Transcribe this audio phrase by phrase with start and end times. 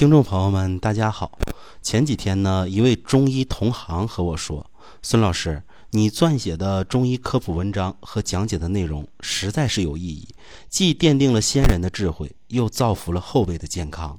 [0.00, 1.38] 听众朋友们，大家好。
[1.82, 4.64] 前几天呢，一位中医同行和我说
[5.04, 10.26] ：“孙老师，你撰写的中医科普文章和讲解的内容实在是有意义，
[10.70, 14.18] 既奠定了先人的智慧，又造福了后辈的健康。”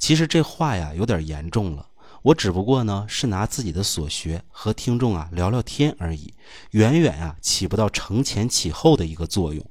[0.00, 1.86] 其实这话呀，有点严重了。
[2.22, 6.34] 我只不过呢是拿自己的所学和听众啊聊聊天而已，
[6.72, 9.64] 远远啊起不到承前启后的一个作用。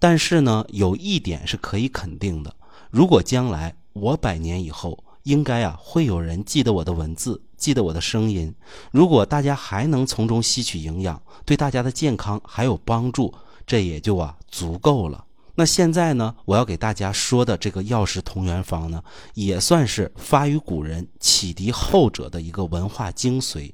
[0.00, 2.56] 但是呢，有一点是可以肯定的：
[2.90, 8.54] 如果将来我百年以后，应该啊会有人记得我的文字，记得我的声音。
[8.90, 13.32] 如果大家还能从中吸取营养，对大家的健康还有帮助，
[13.64, 15.24] 这也就啊足够了。
[15.54, 19.02] 那现在呢，我要给大家说的这个药食同源方呢，
[19.34, 23.72] 也算是发于古人、启迪后者的一个文化精髓。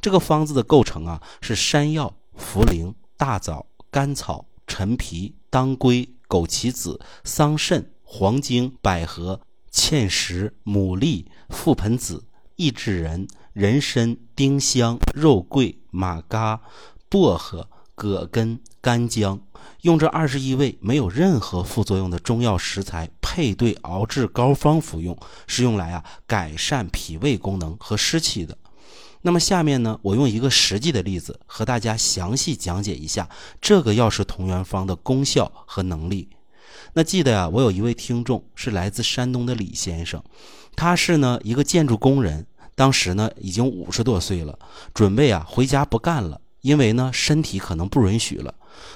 [0.00, 9.38] 这个方子的构成啊，是山药、茯苓、大枣、甘草、陈皮、当归、枸杞子、桑葚、黄精、百合、
[9.72, 12.24] 芡实、牡蛎、覆盆子、
[12.56, 16.60] 益智仁、人参、丁香、肉桂、马嘎、
[17.08, 19.40] 薄荷、葛根、干姜。
[19.82, 28.56] 用这二十一味没有任何副作用的中药食材配对熬制膏方服用，是用来啊改善脾胃功能和湿气的。
[29.22, 33.28] 那么下面呢，我用一个实际的例子和大家详细讲解一下
[33.60, 36.30] 这个药食同源方的功效和能力。
[36.92, 40.22] 那记得呀，我有一位听众是来自山东的李先生，
[40.74, 44.58] 他是呢一个建筑工人，当时呢已经五十多岁了，
[44.92, 48.52] 准备啊回家不干了，因为呢身体可能不允许了。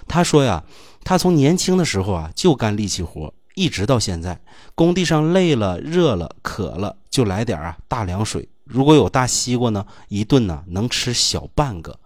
[0.09, 0.65] 他说呀，
[1.05, 4.41] 他从年轻的时候啊就干力气活，一直到现在，
[4.75, 8.49] 工地上累了、热了、渴了，就来点啊大凉水。
[8.65, 11.99] 如果有大西瓜呢，一顿呢能吃小半个。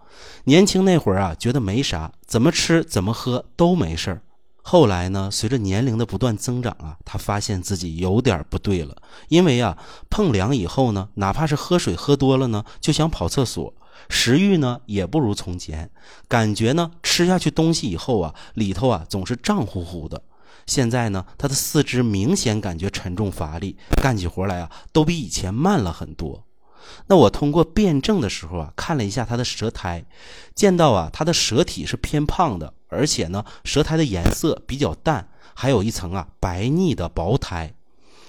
[0.43, 4.21] 年轻那会儿啊，觉得没啥，怎么吃怎么喝都没事儿。
[4.71, 8.95] 后来呢，随着年龄的不断增长啊，他发现自己有点不对了，
[9.27, 9.75] 因为啊
[10.11, 13.73] 碰凉以后呢，哪怕是喝水喝多了呢，就想跑厕所。
[14.09, 15.89] 食欲呢也不如从前，
[16.27, 20.21] 感觉呢吃下去东西以后啊，里头啊总是胀乎乎的。
[20.67, 26.45] 现在呢，他的四肢明显感觉沉重乏力，干起活来啊都比以前慢了很多。
[27.07, 30.05] 那我通过辩证的时候啊，看了一下他的舌苔，
[30.53, 37.73] 见到啊他的舌体是偏胖的，而且呢舌苔的颜色比较淡，还有一层啊白腻的薄苔。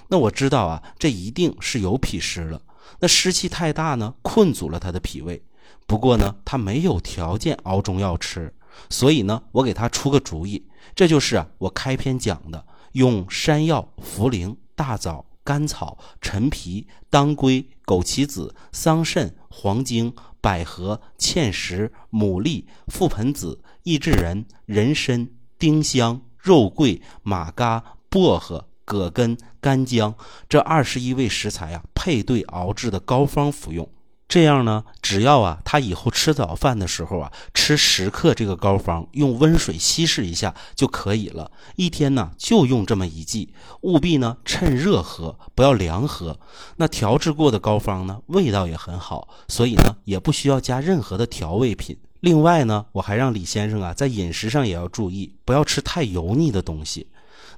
[0.08, 2.62] 那我知道啊，这一定是有脾湿了。
[3.00, 5.42] 那湿气太大呢，困阻了他的脾胃。
[5.86, 8.52] 不过呢，他没有条件熬中药吃，
[8.88, 25.28] 所以呢，我给他出个主意，这就是啊，我开篇讲的，用山药、茯苓、大枣、甘草、陈皮、当归、枸杞子、桑葚、黄精、百合、芡实、牡蛎、覆盆子、益智仁、人参、
[25.58, 30.14] 丁香、肉桂、马嘎、薄荷、葛根、干姜
[30.48, 33.90] 这二十一味食材啊，配对熬制的膏方服用。
[34.30, 41.50] 这样呢，只要啊，他以后吃早饭的时候啊，吃十克这个膏方，用温水稀释一下就可以了。
[41.74, 46.38] 一天呢，就用这么一剂，务必呢趁热喝，不要凉喝。
[46.76, 51.98] 那调制过的膏方呢，味道也很好，所以呢，也不需要加任何的调味品。
[52.20, 57.08] 另外呢，我还让李先生啊，在饮食上也要注意，不要吃太油腻的东西。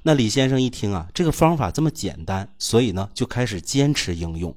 [0.01, 4.55] 那李先生一听啊，这个方法这么简单，所以呢，就开始坚持应用。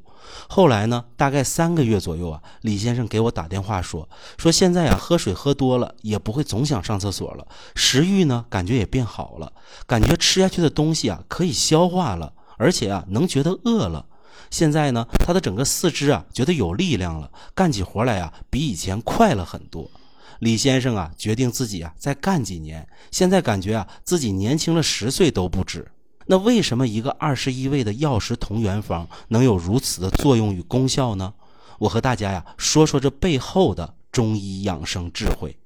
[0.49, 9.53] 后来呢，大概三个月左右啊，李先生给我打电话说，说现在啊，喝水喝多了也不会总想上厕所了，食欲呢感觉也变好了，
[9.87, 14.07] 感觉吃下去的东西啊可以消化了，而且啊能觉得饿了。
[14.51, 19.91] 现在呢，他的整个四肢啊觉得有力量了，干起活来啊比以前快了很多。
[20.41, 25.91] 李先生啊决定自己啊再干几年，现在感觉啊自己年轻了十岁都不止。
[26.27, 31.33] 那为什么一个二十一味的药食同源方能有如此的作用与功效呢？
[31.79, 35.57] 我和大家呀说说这背后的中医养生智慧。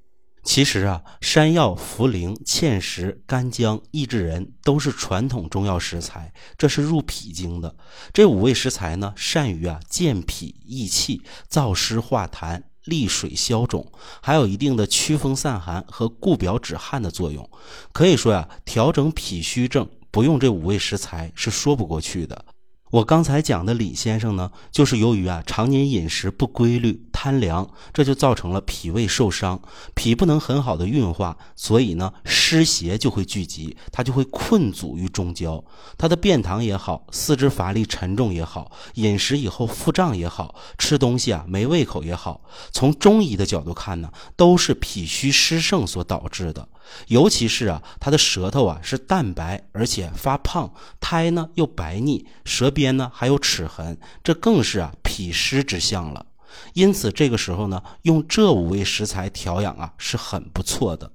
[0.42, 7.74] 其实啊，山药、茯苓、芡实、干姜、益智仁都是传统中药食材，这是入脾经的。
[8.12, 11.20] 这五味食材呢，善于啊健脾益气、
[11.50, 13.86] 燥湿化痰、利水消肿，
[14.22, 17.48] 还有一定的驱风散寒和固表止汗的作用。
[17.92, 19.86] 可以说呀，调整脾虚症。
[20.10, 22.44] 不用这五味食材是说不过去的。
[22.90, 29.62] 我刚才讲的李先生呢，就是由于啊常年饮食不规律、贪凉，这就造成了脾胃受伤，
[29.94, 35.62] 脾不能很好的运化，所以呢湿邪就会聚集，他就会困阻于中焦，
[35.96, 42.40] 他的便溏也好，四肢乏力沉重也好，饮食以后腹胀也好，吃东西啊没胃口也好，
[42.72, 46.66] 从中医的角度看呢，都是脾虚湿盛所导致的。
[47.06, 56.24] 尤其是啊，他的舌头啊是淡白，而且发胖，苔呢又白腻，舌边边呢还有齿痕，这更是啊脾湿之象了。
[56.72, 61.12] 因此这个时候呢，用这五味食材调养啊是很不错的。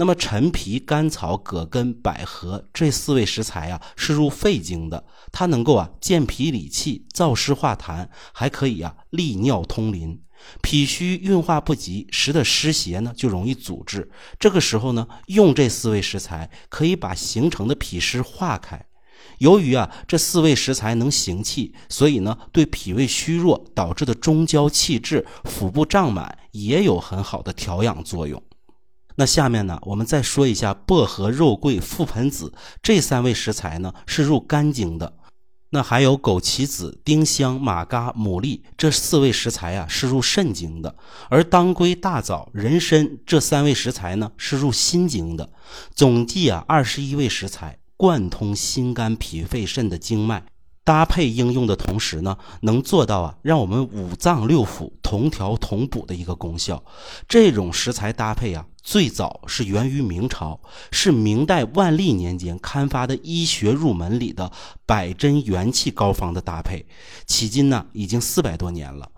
[0.00, 10.22] 那么陈皮、甘草、葛根、百合这四味食材啊，是入肺经的，它能够啊健脾理气、燥湿化痰，还可以啊利尿通淋。
[10.62, 14.08] 脾虚运化不及，使得湿邪呢就容易阻滞。
[14.38, 18.86] 这个时候呢，用这四味食材可以把形成的脾湿化开。
[19.38, 28.42] 由于啊这四味食材能行气，所以呢对脾胃虚弱导致的中焦气滞、腹部胀满也有很好的调养作用。
[29.16, 32.52] 那下面呢，我们再说一下薄荷、肉桂、覆盆子
[32.82, 35.14] 这三味食材呢，是入肝经的。
[35.70, 40.96] 那还有枸杞子、丁香、马嘎、牡蛎这四味食材啊，是入肾经的。
[41.28, 45.50] 而当归、大枣、人参这三味食材呢，是入心经的。
[45.94, 50.42] 总计啊，二十一味食材贯通心肝脾肺肾的经脉。
[50.84, 56.82] 搭配应用的同时呢，能做到啊，让我们五脏六腑同调同补的一个功效。
[57.28, 60.58] 这种食材搭配啊，最早是源于明朝，
[60.90, 64.50] 是明代万历年间刊发的医学入门里的
[64.86, 66.86] 百针元气膏方的搭配，
[67.26, 69.10] 迄今呢已经四百多年了。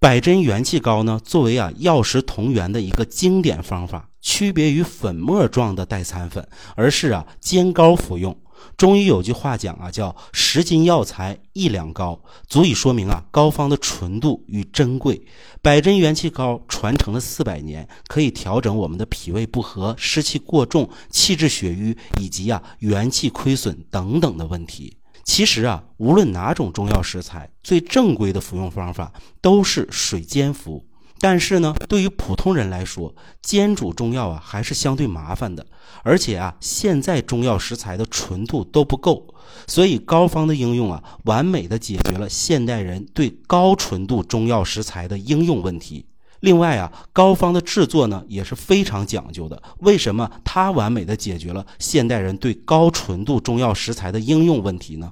[0.00, 8.34] 百针元气膏呢，作为啊药食同源的一个经典方法，区别于粉末状的代餐粉，而是啊煎膏服用。
[8.78, 12.18] 中医有句话讲啊，叫十斤药材一两膏，
[12.48, 15.22] 足以说明啊膏方的纯度与珍贵。
[15.60, 24.96] 百针元气膏传承了四百年，可以调整我们的脾胃不和、湿气过重、气滞血瘀以及啊元气亏损等等的问题。
[25.24, 29.12] 其实啊，无论哪种中药食材，最正规的服用方法
[29.42, 30.82] 都是水煎服。
[31.24, 35.64] 但是呢，对于普通人来说，煎煮中药啊还是相对麻烦的，
[36.02, 39.34] 而且啊，现在中药食材的纯度都不够，
[39.66, 46.04] 所以膏方的应用啊，完美的解决了现代人对高纯度中药食材的应用问题。
[46.40, 49.62] 另外啊，膏方的制作呢也是非常讲究的。
[49.78, 55.10] 为什么它完美的解决了现代人对高纯度中药食材的应用问题呢？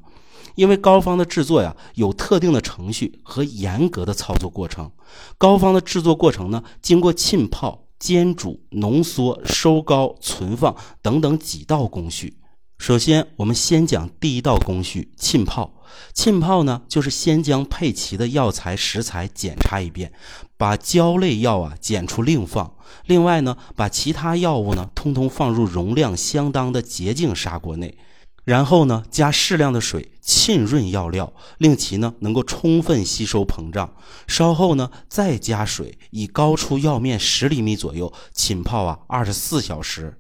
[0.55, 4.91] 因为膏方的制作呀，有特定的程序和严格的操作过程。
[5.39, 12.39] 膏方的制作过程呢，经过浸泡、煎煮、浓缩、收膏、存放等等几道工序。
[12.79, 15.73] 首先，我们先讲第一道工序——浸泡。
[16.13, 20.13] 浸泡呢，就是先将配齐的药材食材检查一遍，
[20.57, 22.75] 把胶类药啊检出另放。
[23.07, 27.97] 另外呢，把其他药物呢，通通放入容量相当的洁净砂锅内。
[28.45, 33.95] 然后呢，加适量的水浸润药料，令其呢能够充分吸收膨胀。
[34.27, 40.19] 稍后呢，再加水，以高出药面十厘米左右浸泡啊二十四小时。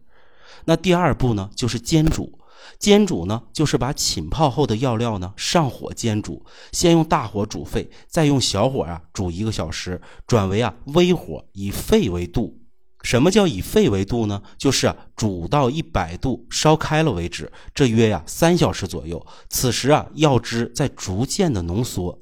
[0.66, 2.38] 那第二步呢，就是煎煮。
[2.78, 12.61] 煎煮呢，就是把浸泡后的药料呢上火煎煮，先用大火煮沸，再用小火啊煮一个小时，转为啊微火，以沸为度。
[13.02, 14.42] 什么叫以沸为度呢？
[14.56, 19.24] 就是啊，煮到一百度烧开了为止，这约呀三小时左右。
[19.48, 22.18] 此时啊，药汁在逐渐的浓缩，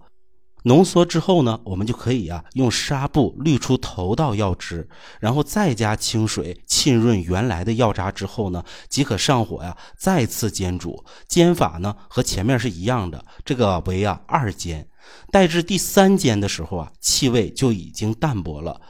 [0.65, 4.89] 浓缩之后呢，我们就可以啊用纱布滤出头道药汁，
[5.21, 11.05] 然后再加清水浸润原来的药渣之后呢，即可上火呀再次煎煮。
[11.29, 14.87] 煎法呢和前面是一样的，这个为啊二煎。
[15.33, 18.81] 待至第三煎的时候啊，气味就已经淡薄了。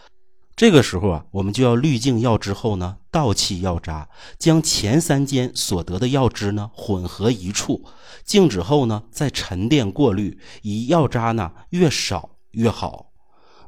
[0.60, 7.86] 这个时候啊，我们就要滤净药之后呢，倒弃药渣，将前三间所得的药汁呢混合一处，
[8.26, 13.09] 静止后呢再沉淀过滤，以药渣呢越少越好。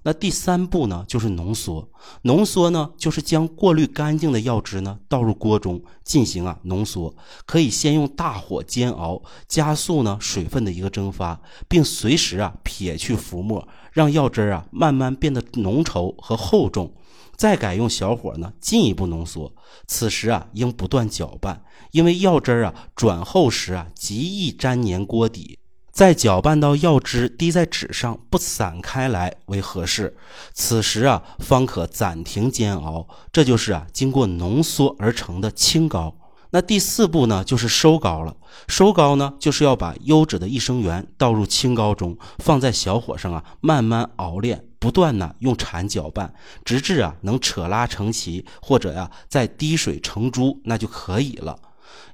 [0.05, 1.89] 那第三步呢，就是浓缩。
[2.23, 7.15] 浓缩呢，就是将过滤干净的药汁呢倒入锅中进行啊浓缩。
[7.47, 16.93] 可以先用大火煎熬，加速呢水分的一个蒸发，并随时啊撇去浮沫，让药汁啊慢慢变得浓稠和厚重。
[17.35, 19.53] 再改用小火呢进一步浓缩。
[19.87, 25.59] 此时啊应不断搅拌，因为药汁啊转厚时啊极易粘黏锅底。
[25.93, 30.17] 再搅拌到药汁滴在纸上不散开来为合适，
[30.55, 33.07] 此时啊方可暂停煎熬。
[33.31, 36.17] 这就是啊经过浓缩而成的清膏。
[36.55, 38.37] 那第四步呢就是收膏了。
[38.69, 46.35] 收膏呢就是要把优质的益生元倒入清膏中，放在小火上啊慢慢熬炼，不断呢用铲搅拌，
[46.65, 51.59] 直至啊能扯拉成齐，或者呀再滴水成珠，那就可以了。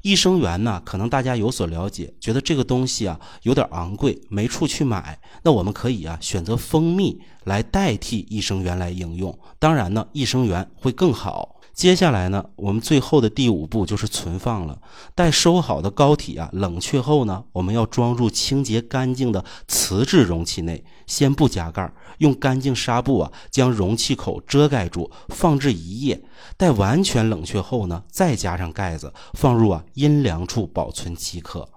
[0.02, 5.18] 益生元呢，可能大家有所了解，觉得这个东西啊有点昂贵，没处去买。
[5.42, 9.37] 那我们可以啊选择蜂蜜来代替益生元来应用。
[9.58, 11.58] 当然呢，益生元会更好。
[11.78, 14.80] 接下来呢，我们最后的第五步就是存放了。
[15.14, 26.20] 待收好的膏体啊冷却后呢，我们要装入清洁干净的瓷质容器内，先不加盖，用干净纱布啊将容器口遮盖住，放置一夜。
[26.56, 31.68] 待完全冷却后呢，再加上盖子，放入啊阴凉处保存即可。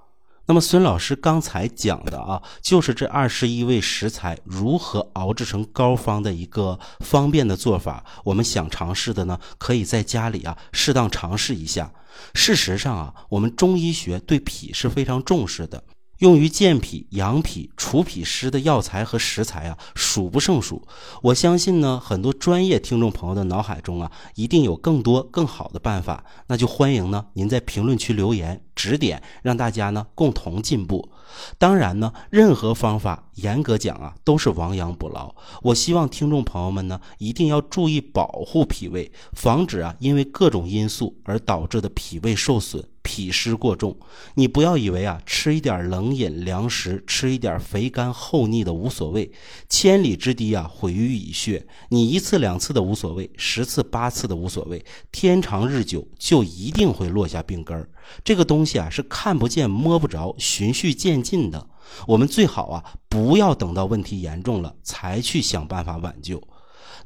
[0.52, 8.04] 那么孙老师刚才讲的啊，就是这二十一味食材如何熬制成膏方的一个方便的做法。
[8.26, 11.94] 我们想尝试的呢，可以在家里啊适当尝试一下。
[12.34, 15.82] 事实上啊，我们中医学对脾是非常重视的。
[16.18, 20.86] 用于健脾、养脾、除脾湿的药材和食材啊，数不胜数。
[21.24, 26.26] 我相信呢，很多专业听众朋友的脑海中啊，一定有更多更好的办法。
[26.48, 31.12] 那就欢迎呢，您在评论区留言指点，让大家呢共同进步。
[31.60, 35.34] 当然呢，任何方法严格讲啊，都是亡羊补牢。
[35.62, 43.96] 我希望听众朋友们呢，一定要注意保护脾胃，防止啊因为各种因素而导致的脾胃受损、脾湿过重。
[44.34, 49.32] 你不要以为啊吃一点冷饮凉食，吃一点肥甘厚腻的无所谓，
[49.70, 51.66] 千里之堤啊毁于蚁穴。
[51.90, 57.88] 你一次两次的无所谓，十次八次的无所谓，天长日久就一定会落下病根儿。
[58.24, 61.68] 这个东西啊是看不见摸不着，循序渐进的。
[62.08, 66.42] 我们最好啊不要等到问题严重了才去想办法挽救。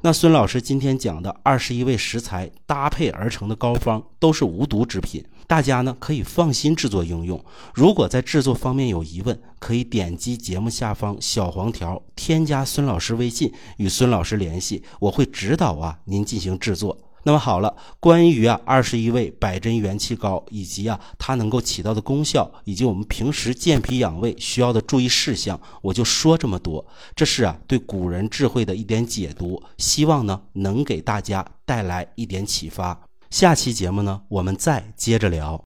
[0.02, 7.42] 那孙老师今天讲的二十一味食材搭配而成的膏方都是无毒之品，大家呢可以放心制作应用。
[7.74, 16.98] 如果在制作方面有疑问，可以点击节目下方小黄条添加孙老师微信与孙老师联系，我会指导啊您进行制作。
[17.26, 26.86] 那么好了，关于啊二十一味百针元气膏以及啊它能够起到的功效，以及我们平时健脾养胃需要的注意事项，我就说这么多。
[27.16, 32.96] 这是啊对古人智慧的一点解读，希望呢能给大家带来一点启发。
[33.28, 35.64] 下期节目呢，我们再接着聊。